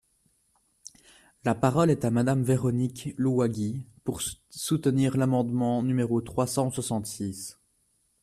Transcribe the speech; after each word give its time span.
La 1.43 1.53
parole 1.53 1.91
est 1.91 2.05
à 2.05 2.09
Madame 2.09 2.41
Véronique 2.41 3.13
Louwagie, 3.17 3.85
pour 4.03 4.19
soutenir 4.49 5.15
l’amendement 5.15 5.83
numéro 5.83 6.21
trois 6.21 6.47
cent 6.47 6.71
soixante-six. 6.71 7.59